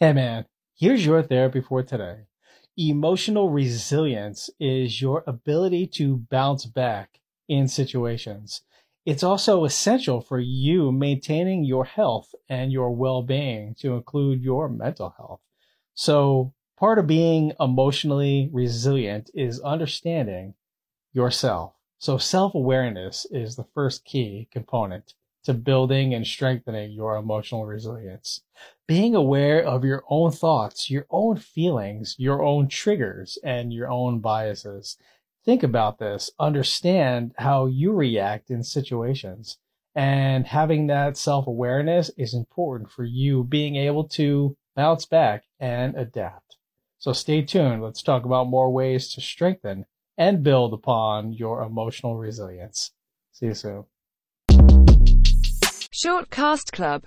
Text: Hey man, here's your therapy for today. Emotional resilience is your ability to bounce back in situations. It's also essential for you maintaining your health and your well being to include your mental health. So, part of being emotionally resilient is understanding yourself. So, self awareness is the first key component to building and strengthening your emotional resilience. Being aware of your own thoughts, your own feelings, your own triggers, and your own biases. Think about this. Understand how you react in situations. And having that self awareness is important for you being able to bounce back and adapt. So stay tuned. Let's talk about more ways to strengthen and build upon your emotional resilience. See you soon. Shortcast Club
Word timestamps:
Hey 0.00 0.12
man, 0.12 0.46
here's 0.76 1.04
your 1.04 1.24
therapy 1.24 1.60
for 1.60 1.82
today. 1.82 2.26
Emotional 2.76 3.50
resilience 3.50 4.48
is 4.60 5.02
your 5.02 5.24
ability 5.26 5.88
to 5.88 6.18
bounce 6.30 6.66
back 6.66 7.18
in 7.48 7.66
situations. 7.66 8.62
It's 9.04 9.24
also 9.24 9.64
essential 9.64 10.20
for 10.20 10.38
you 10.38 10.92
maintaining 10.92 11.64
your 11.64 11.84
health 11.84 12.32
and 12.48 12.70
your 12.70 12.92
well 12.92 13.22
being 13.22 13.74
to 13.80 13.94
include 13.96 14.40
your 14.40 14.68
mental 14.68 15.14
health. 15.16 15.40
So, 15.94 16.54
part 16.76 17.00
of 17.00 17.08
being 17.08 17.52
emotionally 17.58 18.50
resilient 18.52 19.30
is 19.34 19.58
understanding 19.58 20.54
yourself. 21.12 21.74
So, 21.98 22.18
self 22.18 22.54
awareness 22.54 23.26
is 23.32 23.56
the 23.56 23.66
first 23.74 24.04
key 24.04 24.46
component 24.52 25.14
to 25.44 25.54
building 25.54 26.14
and 26.14 26.26
strengthening 26.26 26.92
your 26.92 27.16
emotional 27.16 27.66
resilience. 27.66 28.42
Being 28.86 29.14
aware 29.14 29.62
of 29.62 29.84
your 29.84 30.02
own 30.08 30.30
thoughts, 30.30 30.90
your 30.90 31.06
own 31.10 31.36
feelings, 31.36 32.16
your 32.18 32.42
own 32.42 32.68
triggers, 32.68 33.38
and 33.42 33.72
your 33.72 33.90
own 33.90 34.20
biases. 34.20 34.96
Think 35.44 35.62
about 35.62 35.98
this. 35.98 36.30
Understand 36.38 37.34
how 37.38 37.66
you 37.66 37.92
react 37.92 38.50
in 38.50 38.62
situations. 38.62 39.58
And 39.94 40.46
having 40.46 40.86
that 40.88 41.16
self 41.16 41.46
awareness 41.46 42.10
is 42.16 42.34
important 42.34 42.90
for 42.90 43.04
you 43.04 43.44
being 43.44 43.76
able 43.76 44.04
to 44.10 44.56
bounce 44.76 45.06
back 45.06 45.44
and 45.58 45.96
adapt. 45.96 46.56
So 46.98 47.12
stay 47.12 47.42
tuned. 47.42 47.82
Let's 47.82 48.02
talk 48.02 48.24
about 48.24 48.48
more 48.48 48.70
ways 48.70 49.12
to 49.14 49.20
strengthen 49.20 49.86
and 50.16 50.42
build 50.42 50.72
upon 50.72 51.32
your 51.32 51.62
emotional 51.62 52.16
resilience. 52.16 52.92
See 53.32 53.46
you 53.46 53.54
soon. 53.54 53.84
Shortcast 56.00 56.70
Club 56.70 56.88